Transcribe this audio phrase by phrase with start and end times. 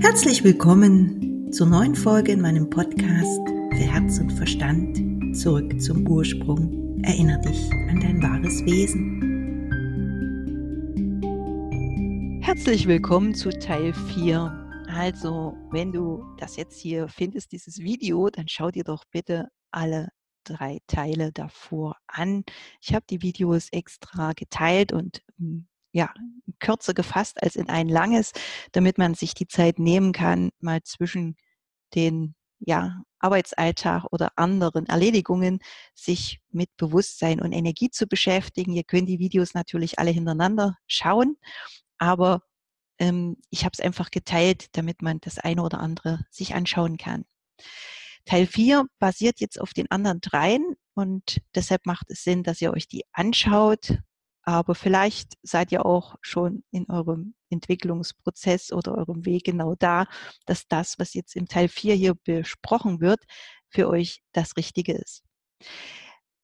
[0.00, 5.36] Herzlich willkommen zur neuen Folge in meinem Podcast für Herz und Verstand.
[5.36, 7.02] Zurück zum Ursprung.
[7.02, 9.18] Erinner dich an dein wahres Wesen.
[12.42, 14.86] Herzlich willkommen zu Teil 4.
[14.86, 20.10] Also, wenn du das jetzt hier findest, dieses Video, dann schau dir doch bitte alle
[20.44, 22.44] drei Teile davor an.
[22.80, 26.12] Ich habe die Videos extra geteilt und hm, ja,
[26.60, 28.32] kürzer gefasst als in ein langes,
[28.72, 31.36] damit man sich die Zeit nehmen kann, mal zwischen
[31.94, 35.60] den ja, Arbeitsalltag oder anderen Erledigungen
[35.94, 38.72] sich mit Bewusstsein und Energie zu beschäftigen.
[38.72, 41.36] Ihr könnt die Videos natürlich alle hintereinander schauen,
[41.98, 42.42] aber
[42.98, 47.24] ähm, ich habe es einfach geteilt, damit man das eine oder andere sich anschauen kann.
[48.24, 52.72] Teil 4 basiert jetzt auf den anderen dreien und deshalb macht es Sinn, dass ihr
[52.72, 53.98] euch die anschaut,
[54.48, 60.06] aber vielleicht seid ihr auch schon in eurem Entwicklungsprozess oder eurem Weg genau da,
[60.46, 63.20] dass das, was jetzt im Teil 4 hier besprochen wird,
[63.68, 65.22] für euch das Richtige ist.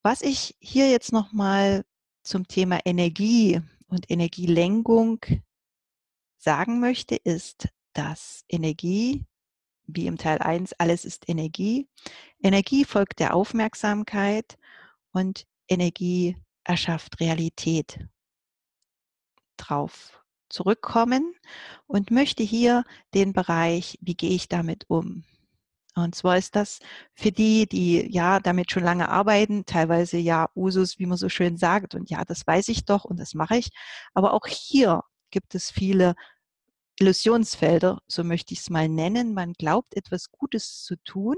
[0.03, 1.83] Was ich hier jetzt nochmal
[2.23, 5.25] zum Thema Energie und Energielenkung
[6.37, 9.25] sagen möchte, ist, dass Energie,
[9.87, 11.87] wie im Teil 1, alles ist Energie.
[12.43, 14.59] Energie folgt der Aufmerksamkeit
[15.11, 17.99] und Energie erschafft Realität
[19.57, 21.33] drauf zurückkommen
[21.87, 25.23] und möchte hier den Bereich, wie gehe ich damit um?
[25.95, 26.79] Und zwar ist das
[27.13, 31.55] für die, die ja damit schon lange arbeiten, teilweise ja Usus, wie man so schön
[31.57, 31.95] sagt.
[31.95, 33.69] Und ja, das weiß ich doch und das mache ich.
[34.13, 36.15] Aber auch hier gibt es viele
[36.99, 39.33] Illusionsfelder, so möchte ich es mal nennen.
[39.33, 41.35] Man glaubt, etwas Gutes zu tun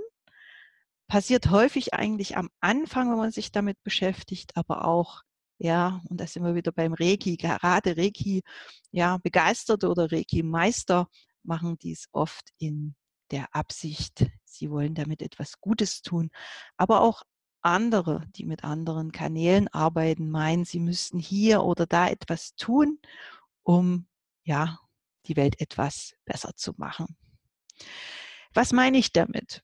[1.07, 5.23] passiert häufig eigentlich am Anfang, wenn man sich damit beschäftigt, aber auch,
[5.57, 8.43] ja, und da sind wir wieder beim Reiki, gerade Reiki,
[8.91, 11.07] ja, Begeisterte oder Reiki-Meister
[11.43, 12.95] machen dies oft in
[13.31, 16.29] der Absicht, sie wollen damit etwas Gutes tun.
[16.77, 17.23] Aber auch
[17.61, 22.99] andere, die mit anderen Kanälen arbeiten, meinen, sie müssten hier oder da etwas tun,
[23.63, 24.07] um,
[24.43, 24.79] ja,
[25.25, 27.17] die Welt etwas besser zu machen.
[28.53, 29.63] Was meine ich damit?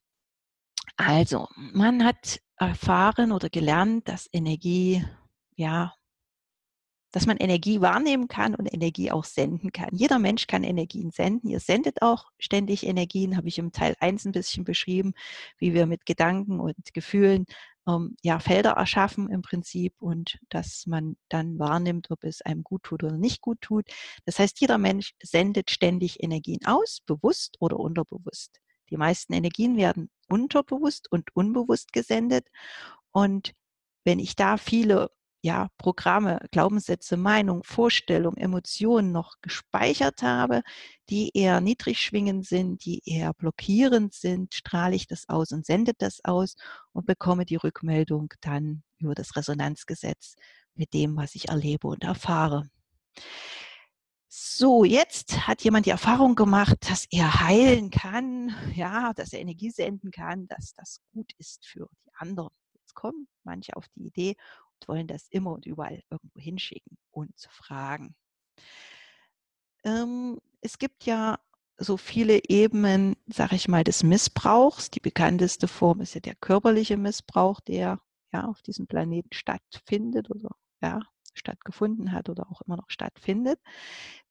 [0.96, 5.04] Also, man hat erfahren oder gelernt, dass Energie,
[5.56, 5.92] ja,
[7.10, 9.90] dass man Energie wahrnehmen kann und Energie auch senden kann.
[9.92, 11.48] Jeder Mensch kann Energien senden.
[11.48, 15.14] Ihr sendet auch ständig Energien, habe ich im Teil 1 ein bisschen beschrieben,
[15.58, 17.46] wie wir mit Gedanken und Gefühlen
[17.86, 22.82] ähm, ja, Felder erschaffen im Prinzip und dass man dann wahrnimmt, ob es einem gut
[22.82, 23.86] tut oder nicht gut tut.
[24.24, 28.60] Das heißt, jeder Mensch sendet ständig Energien aus, bewusst oder unterbewusst.
[28.90, 32.48] Die meisten Energien werden unterbewusst und unbewusst gesendet.
[33.12, 33.54] Und
[34.04, 35.10] wenn ich da viele
[35.44, 40.62] ja, Programme, Glaubenssätze, Meinung, Vorstellungen, Emotionen noch gespeichert habe,
[41.10, 45.92] die eher niedrig schwingend sind, die eher blockierend sind, strahle ich das aus und sende
[45.98, 46.56] das aus
[46.92, 50.36] und bekomme die Rückmeldung dann über das Resonanzgesetz
[50.74, 52.70] mit dem, was ich erlebe und erfahre.
[54.36, 59.70] So, jetzt hat jemand die Erfahrung gemacht, dass er heilen kann, ja, dass er Energie
[59.70, 62.50] senden kann, dass das gut ist für die anderen.
[62.72, 64.34] Jetzt kommen manche auf die Idee
[64.74, 66.98] und wollen das immer und überall irgendwo hinschicken,
[67.36, 68.16] zu fragen.
[69.84, 71.38] Ähm, es gibt ja
[71.76, 74.90] so viele Ebenen, sage ich mal, des Missbrauchs.
[74.90, 78.00] Die bekannteste Form ist ja der körperliche Missbrauch, der
[78.32, 80.50] ja auf diesem Planeten stattfindet oder
[80.82, 81.02] ja,
[81.34, 83.60] stattgefunden hat oder auch immer noch stattfindet.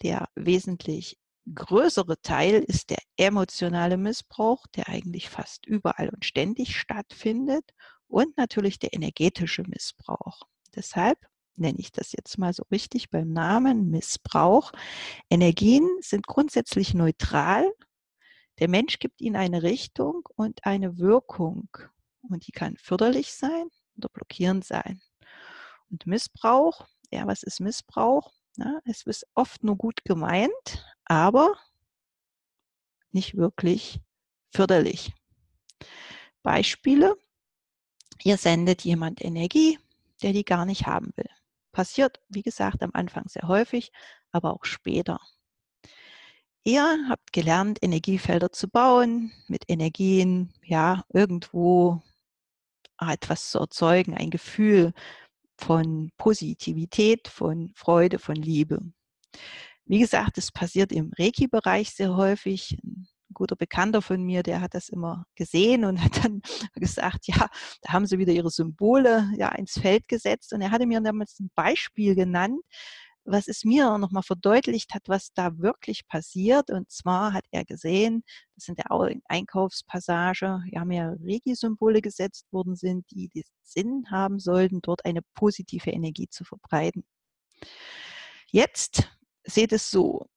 [0.02, 1.18] Der wesentlich
[1.54, 7.72] größere Teil ist der emotionale Missbrauch, der eigentlich fast überall und ständig stattfindet
[8.08, 10.44] und natürlich der energetische Missbrauch.
[10.76, 11.20] Deshalb
[11.56, 14.72] nenne ich das jetzt mal so richtig beim Namen Missbrauch.
[15.30, 17.72] Energien sind grundsätzlich neutral.
[18.60, 21.70] Der Mensch gibt ihnen eine Richtung und eine Wirkung.
[22.22, 25.02] Und die kann förderlich sein oder blockierend sein.
[25.94, 28.34] Und Missbrauch, ja, was ist Missbrauch?
[28.58, 31.56] Ja, es ist oft nur gut gemeint, aber
[33.12, 34.02] nicht wirklich
[34.52, 35.14] förderlich.
[36.42, 37.16] Beispiele.
[38.24, 39.78] Ihr sendet jemand Energie,
[40.24, 41.30] der die gar nicht haben will.
[41.72, 43.92] Passiert, wie gesagt, am Anfang sehr häufig,
[44.32, 45.20] aber auch später.
[46.64, 52.02] Ihr habt gelernt, Energiefelder zu bauen, mit Energien, ja, irgendwo
[52.98, 54.94] etwas zu erzeugen, ein Gefühl
[55.58, 58.80] von Positivität, von Freude, von Liebe.
[59.86, 62.78] Wie gesagt, es passiert im Reiki-Bereich sehr häufig.
[62.84, 66.42] Ein guter Bekannter von mir, der hat das immer gesehen und hat dann
[66.76, 67.48] gesagt, ja,
[67.82, 70.54] da haben sie wieder ihre Symbole ja ins Feld gesetzt.
[70.54, 72.62] Und er hatte mir damals ein Beispiel genannt,
[73.26, 76.70] was es mir nochmal verdeutlicht hat, was da wirklich passiert.
[76.70, 78.24] Und zwar hat er gesehen,
[78.56, 78.86] dass in der
[79.26, 85.90] Einkaufspassage ja mehr Regie-Symbole gesetzt worden sind, die den Sinn haben sollten, dort eine positive
[85.90, 87.06] Energie zu verbreiten.
[88.52, 89.10] Jetzt
[89.44, 90.28] seht es so.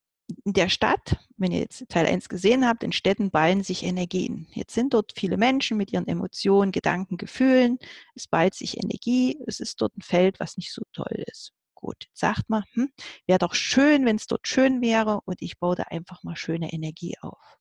[0.45, 4.49] In der Stadt, wenn ihr jetzt Teil 1 gesehen habt, in Städten ballen sich Energien.
[4.53, 7.79] Jetzt sind dort viele Menschen mit ihren Emotionen, Gedanken, Gefühlen.
[8.17, 9.39] Es ballt sich Energie.
[9.47, 11.53] Es ist dort ein Feld, was nicht so toll ist.
[11.87, 12.91] Gut, sagt man, hm,
[13.27, 16.73] wäre doch schön, wenn es dort schön wäre und ich baue da einfach mal schöne
[16.73, 17.59] Energie auf.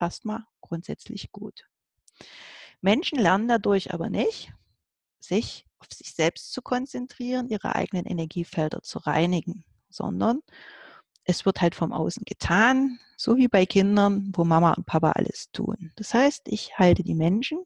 [0.00, 1.62] Erstmal grundsätzlich gut.
[2.80, 4.52] Menschen lernen dadurch aber nicht,
[5.20, 10.40] sich auf sich selbst zu konzentrieren, ihre eigenen Energiefelder zu reinigen, sondern
[11.22, 15.52] es wird halt vom Außen getan, so wie bei Kindern, wo Mama und Papa alles
[15.52, 15.92] tun.
[15.94, 17.62] Das heißt, ich halte die Menschen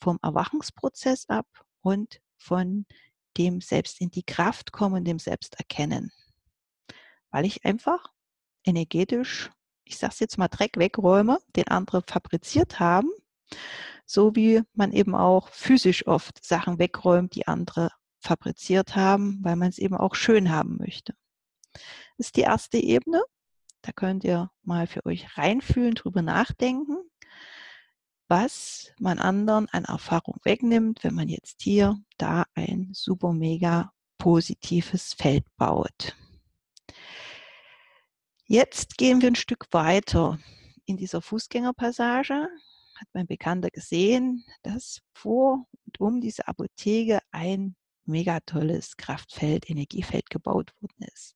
[0.00, 1.48] vom Erwachungsprozess ab
[1.80, 2.86] und von
[3.36, 6.12] dem Selbst in die Kraft kommen, dem Selbst erkennen.
[7.30, 8.12] Weil ich einfach
[8.64, 9.50] energetisch,
[9.84, 13.10] ich sage es jetzt mal Dreck wegräume, den andere fabriziert haben
[14.06, 17.90] so wie man eben auch physisch oft Sachen wegräumt, die andere
[18.20, 21.14] fabriziert haben, weil man es eben auch schön haben möchte.
[21.72, 23.22] Das ist die erste Ebene.
[23.82, 26.96] Da könnt ihr mal für euch reinfühlen, drüber nachdenken,
[28.28, 35.14] was man anderen an Erfahrung wegnimmt, wenn man jetzt hier da ein super mega positives
[35.14, 36.16] Feld baut.
[38.46, 40.38] Jetzt gehen wir ein Stück weiter
[40.86, 42.48] in dieser Fußgängerpassage
[42.96, 50.30] hat mein Bekannter gesehen, dass vor und um diese Apotheke ein mega tolles Kraftfeld, Energiefeld
[50.30, 51.35] gebaut worden ist.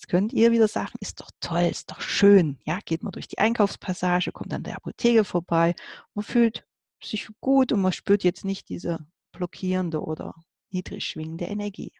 [0.00, 2.58] Jetzt könnt ihr wieder sagen, ist doch toll, ist doch schön.
[2.64, 5.74] Ja, geht man durch die Einkaufspassage, kommt an der Apotheke vorbei,
[6.14, 6.64] man fühlt
[7.04, 10.34] sich gut und man spürt jetzt nicht diese blockierende oder
[10.70, 11.92] niedrig schwingende Energie.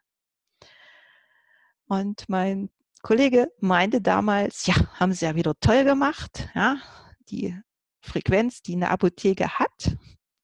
[1.88, 2.70] Und mein
[3.02, 6.48] Kollege meinte damals, ja, haben sie ja wieder toll gemacht.
[6.54, 6.78] Ja,
[7.28, 7.54] die
[8.00, 9.98] Frequenz, die eine Apotheke hat,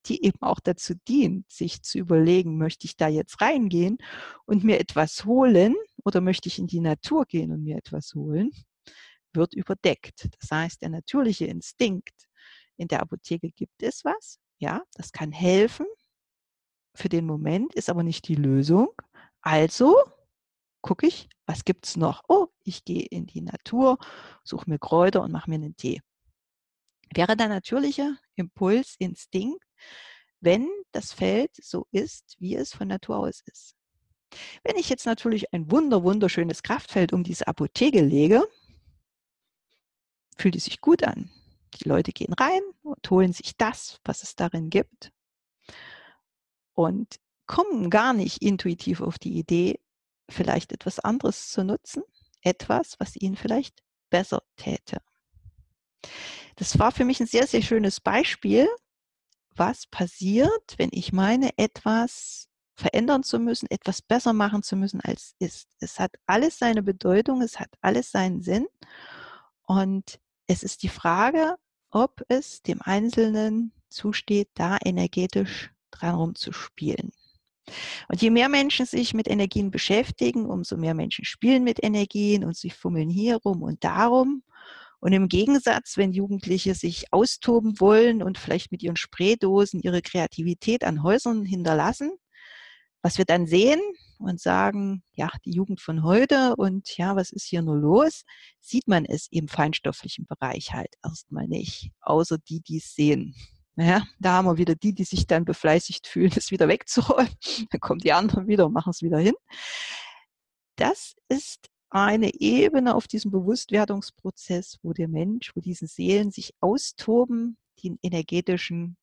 [0.05, 3.97] die eben auch dazu dient, sich zu überlegen, möchte ich da jetzt reingehen
[4.45, 5.75] und mir etwas holen
[6.07, 8.51] oder möchte ich in die Natur gehen und mir etwas holen,
[9.33, 10.29] wird überdeckt.
[10.41, 12.29] Das heißt, der natürliche Instinkt,
[12.77, 15.87] in der Apotheke gibt es was, ja, das kann helfen
[16.95, 18.89] für den Moment, ist aber nicht die Lösung.
[19.43, 19.97] Also
[20.81, 22.23] gucke ich, was gibt es noch?
[22.29, 23.99] Oh, ich gehe in die Natur,
[24.45, 26.01] suche mir Kräuter und mache mir einen Tee
[27.15, 29.65] wäre der natürliche Impuls, Instinkt,
[30.41, 33.76] wenn das Feld so ist, wie es von Natur aus ist.
[34.65, 38.47] Wenn ich jetzt natürlich ein wunder, wunderschönes Kraftfeld um diese Apotheke lege,
[40.37, 41.31] fühlt es sich gut an.
[41.75, 45.13] Die Leute gehen rein und holen sich das, was es darin gibt
[46.77, 47.17] und
[47.47, 49.81] kommen gar nicht intuitiv auf die Idee,
[50.29, 52.03] vielleicht etwas anderes zu nutzen,
[52.43, 55.01] etwas, was ihnen vielleicht besser täte.
[56.57, 58.69] Das war für mich ein sehr, sehr schönes Beispiel,
[59.51, 62.46] was passiert, wenn ich meine, etwas
[62.77, 65.69] verändern zu müssen, etwas besser machen zu müssen, als ist.
[65.81, 68.67] Es hat alles seine Bedeutung, es hat alles seinen Sinn.
[69.67, 71.57] Und es ist die Frage,
[71.91, 77.13] ob es dem Einzelnen zusteht, da energetisch dran rumzuspielen.
[78.09, 82.57] Und je mehr Menschen sich mit Energien beschäftigen, umso mehr Menschen spielen mit Energien und
[82.57, 84.43] sie fummeln hier rum und darum.
[85.01, 90.85] Und im Gegensatz, wenn Jugendliche sich austoben wollen und vielleicht mit ihren Spraydosen ihre Kreativität
[90.85, 92.13] an Häusern hinterlassen,
[93.07, 93.81] was wir dann sehen
[94.19, 98.25] und sagen, ja, die Jugend von heute und ja, was ist hier nur los,
[98.59, 103.33] sieht man es im feinstofflichen Bereich halt erstmal nicht, außer die, die es sehen.
[103.77, 107.31] Naja, da haben wir wieder die, die sich dann befleißigt fühlen, es wieder wegzuräumen.
[107.71, 109.35] Dann kommen die anderen wieder und machen es wieder hin.
[110.75, 117.57] Das ist eine Ebene auf diesem Bewusstwerdungsprozess, wo der Mensch, wo diese Seelen sich austoben,
[117.85, 118.97] den energetischen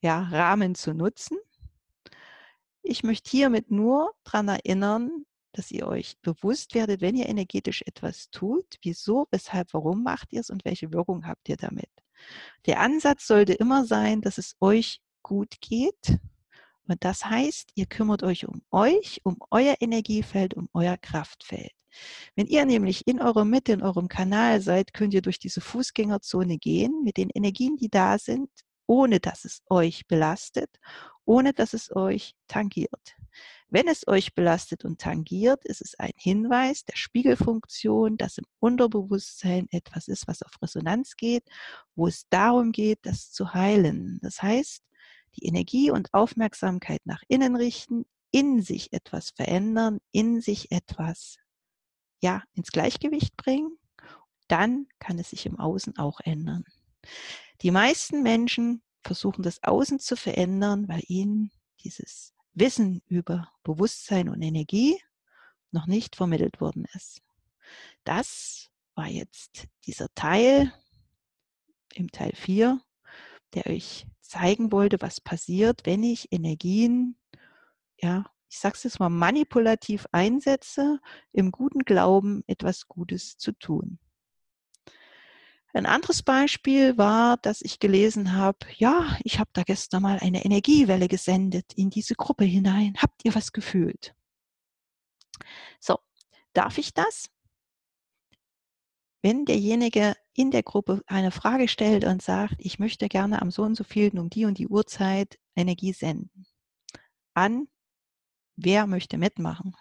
[0.00, 1.38] ja, Rahmen zu nutzen.
[2.82, 8.30] Ich möchte hiermit nur daran erinnern, dass ihr euch bewusst werdet, wenn ihr energetisch etwas
[8.30, 11.90] tut, wieso, weshalb, warum macht ihr es und welche Wirkung habt ihr damit.
[12.66, 16.18] Der Ansatz sollte immer sein, dass es euch gut geht.
[16.86, 21.72] Und das heißt, ihr kümmert euch um euch, um euer Energiefeld, um euer Kraftfeld.
[22.34, 26.58] Wenn ihr nämlich in eurer Mitte, in eurem Kanal seid, könnt ihr durch diese Fußgängerzone
[26.58, 28.48] gehen mit den Energien, die da sind,
[28.86, 30.70] ohne dass es euch belastet,
[31.28, 33.14] ohne dass es euch tangiert.
[33.68, 39.68] Wenn es euch belastet und tangiert, ist es ein Hinweis der Spiegelfunktion, dass im Unterbewusstsein
[39.70, 41.44] etwas ist, was auf Resonanz geht,
[41.94, 44.18] wo es darum geht, das zu heilen.
[44.22, 44.82] Das heißt,
[45.36, 51.36] die Energie und Aufmerksamkeit nach innen richten, in sich etwas verändern, in sich etwas
[52.22, 53.78] ja, ins Gleichgewicht bringen,
[54.48, 56.64] dann kann es sich im Außen auch ändern.
[57.60, 61.50] Die meisten Menschen versuchen das Außen zu verändern, weil ihnen
[61.84, 65.00] dieses Wissen über Bewusstsein und Energie
[65.70, 67.22] noch nicht vermittelt worden ist.
[68.04, 70.72] Das war jetzt dieser Teil
[71.94, 72.80] im Teil 4,
[73.54, 77.16] der euch zeigen wollte, was passiert, wenn ich Energien,
[77.96, 81.00] ja, ich sag's jetzt mal, manipulativ einsetze,
[81.32, 83.98] im guten Glauben etwas Gutes zu tun.
[85.78, 90.44] Ein anderes Beispiel war, dass ich gelesen habe, ja, ich habe da gestern mal eine
[90.44, 92.96] Energiewelle gesendet in diese Gruppe hinein.
[92.98, 94.12] Habt ihr was gefühlt?
[95.78, 96.00] So,
[96.52, 97.30] darf ich das?
[99.22, 103.62] Wenn derjenige in der Gruppe eine Frage stellt und sagt, ich möchte gerne am so
[103.62, 106.44] und so vielen um die und die Uhrzeit Energie senden.
[107.34, 107.68] An
[108.58, 109.74] wer möchte mitmachen?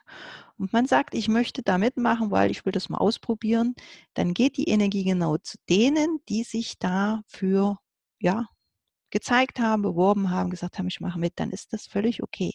[0.58, 3.76] Und man sagt, ich möchte da mitmachen, weil ich will das mal ausprobieren,
[4.14, 7.80] dann geht die Energie genau zu denen, die sich dafür,
[8.20, 8.48] ja,
[9.12, 12.54] gezeigt haben, beworben haben, gesagt haben, ich mache mit, dann ist das völlig okay.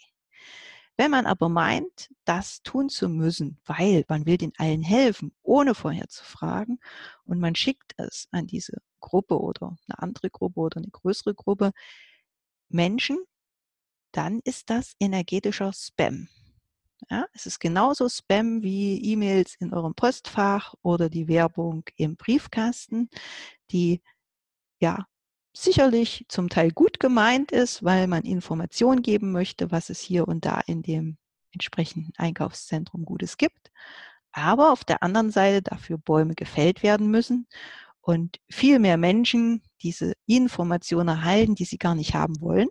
[0.97, 5.75] Wenn man aber meint, das tun zu müssen, weil man will den allen helfen, ohne
[5.75, 6.79] vorher zu fragen,
[7.25, 11.73] und man schickt es an diese Gruppe oder eine andere Gruppe oder eine größere Gruppe
[12.69, 13.19] Menschen,
[14.12, 16.28] dann ist das energetischer Spam.
[17.11, 23.11] Ja, es ist genauso Spam wie E-Mails in eurem Postfach oder die Werbung im Briefkasten,
[23.71, 24.02] die
[24.81, 25.07] ja
[25.54, 30.45] sicherlich zum Teil gut gemeint ist, weil man Informationen geben möchte, was es hier und
[30.45, 31.19] da in dem
[31.52, 33.71] entsprechenden Einkaufszentrum Gutes gibt.
[34.33, 37.47] Aber auf der anderen Seite dafür Bäume gefällt werden müssen
[38.00, 42.69] und viel mehr Menschen diese Informationen erhalten, die sie gar nicht haben wollen.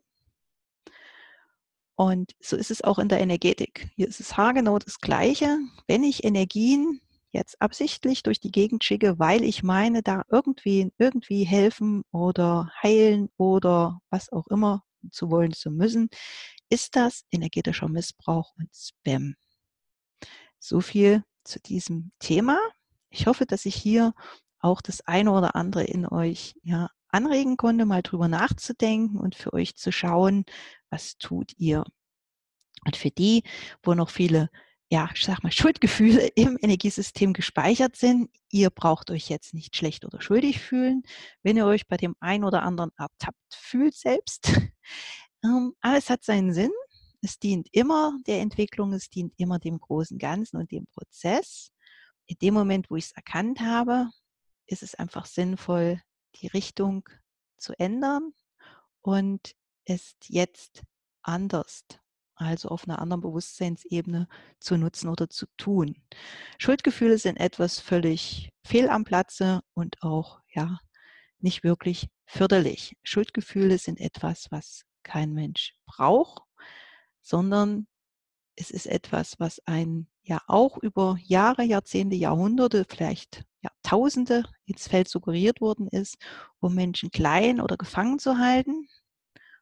[2.02, 3.92] Und so ist es auch in der Energetik.
[3.96, 5.60] Hier ist es haargenau das Gleiche.
[5.86, 11.44] Wenn ich Energien jetzt absichtlich durch die Gegend schicke, weil ich meine, da irgendwie, irgendwie
[11.44, 14.82] helfen oder heilen oder was auch immer
[15.12, 16.10] zu wollen zu müssen,
[16.72, 19.36] ist das energetischer Missbrauch und Spam.
[20.58, 22.58] So viel zu diesem Thema.
[23.12, 24.16] Ich hoffe, dass ich hier
[24.58, 29.54] auch das eine oder andere in euch ja, anregen konnte, mal drüber nachzudenken und für
[29.54, 30.46] euch zu schauen,
[30.92, 31.84] was tut ihr.
[32.86, 33.44] Und für die,
[33.84, 34.50] wo noch viele,
[34.90, 40.06] ja, ich sag mal, Schuldgefühle im Energiesystem gespeichert sind, ihr braucht euch jetzt nicht schlecht
[40.06, 41.04] oder schuldig fühlen,
[41.44, 44.52] wenn ihr euch bei dem einen oder anderen ertappt fühlt selbst.
[45.44, 46.70] Ähm, alles hat seinen Sinn.
[47.22, 51.72] Es dient immer der Entwicklung, es dient immer dem großen Ganzen und dem Prozess.
[52.28, 54.12] In dem Moment, wo ich es erkannt habe,
[54.68, 56.00] ist es einfach sinnvoll,
[56.36, 57.10] die Richtung
[57.58, 58.34] zu ändern
[59.02, 59.56] und
[59.86, 60.84] es jetzt
[61.22, 61.86] anders,
[62.36, 64.28] also auf einer anderen Bewusstseinsebene
[64.60, 65.96] zu nutzen oder zu tun.
[66.58, 70.80] Schuldgefühle sind etwas völlig fehl am Platze und auch ja
[71.40, 72.96] nicht wirklich förderlich.
[73.04, 76.44] Schuldgefühle sind etwas, was kein Mensch braucht,
[77.22, 77.88] sondern
[78.56, 85.08] es ist etwas, was ein ja auch über Jahre, Jahrzehnte, Jahrhunderte, vielleicht Jahrtausende ins Feld
[85.08, 86.18] suggeriert worden ist,
[86.60, 88.81] um Menschen klein oder gefangen zu halten.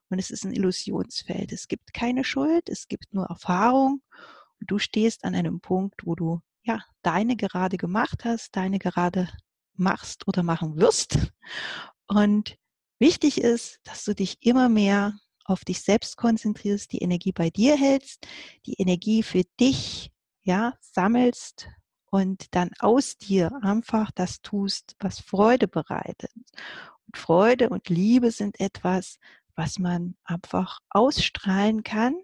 [0.10, 1.52] Und es ist ein Illusionsfeld.
[1.52, 4.02] Es gibt keine Schuld, es gibt nur Erfahrung.
[4.60, 9.30] Und du stehst an einem Punkt, wo du ja deine gerade gemacht hast, deine gerade
[9.74, 11.32] machst oder machen wirst.
[12.08, 12.58] Und
[13.00, 17.76] wichtig ist, dass du dich immer mehr auf dich selbst konzentrierst, die Energie bei dir
[17.76, 18.28] hältst,
[18.66, 20.12] die Energie für dich
[20.44, 21.70] ja, sammelst
[22.12, 26.32] und dann aus dir einfach das tust, was Freude bereitet.
[27.06, 29.18] Und Freude und Liebe sind etwas,
[29.60, 32.16] was man einfach ausstrahlen kann.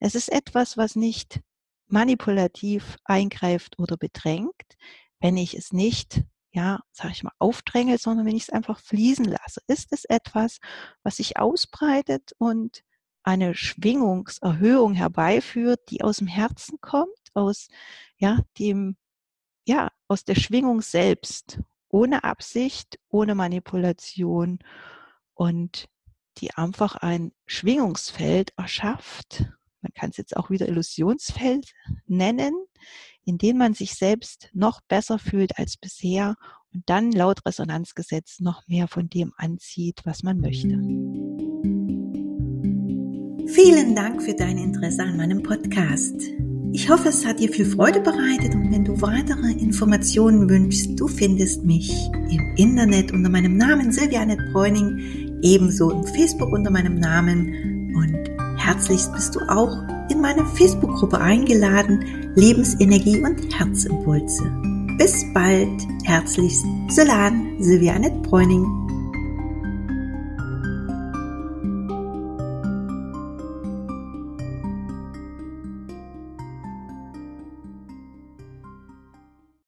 [0.00, 1.40] Es ist etwas, was nicht
[1.86, 4.76] manipulativ eingreift oder bedrängt,
[5.20, 9.26] wenn ich es nicht, ja, sag ich mal, aufdränge, sondern wenn ich es einfach fließen
[9.26, 9.60] lasse.
[9.66, 10.60] Ist es etwas,
[11.02, 12.82] was sich ausbreitet und
[13.22, 17.68] eine Schwingungserhöhung herbeiführt, die aus dem Herzen kommt, aus
[18.16, 18.96] ja, dem,
[19.66, 24.58] ja, aus der Schwingung selbst, ohne Absicht, ohne Manipulation
[25.34, 25.86] und
[26.40, 29.44] die einfach ein Schwingungsfeld erschafft.
[29.80, 31.72] Man kann es jetzt auch wieder Illusionsfeld
[32.06, 32.54] nennen,
[33.24, 36.36] in dem man sich selbst noch besser fühlt als bisher
[36.72, 40.78] und dann laut Resonanzgesetz noch mehr von dem anzieht, was man möchte.
[43.50, 46.14] Vielen Dank für dein Interesse an meinem Podcast.
[46.72, 51.08] Ich hoffe, es hat dir viel Freude bereitet und wenn du weitere Informationen wünschst, du
[51.08, 51.90] findest mich
[52.30, 58.16] im Internet unter meinem Namen Silvia Annette Bräuning, ebenso im Facebook unter meinem Namen und
[58.58, 59.76] herzlichst bist du auch
[60.10, 62.32] in meine Facebook-Gruppe eingeladen.
[62.34, 64.44] Lebensenergie und Herzimpulse.
[64.98, 68.77] Bis bald, herzlichst, Solan, Silvia Annette Bräuning.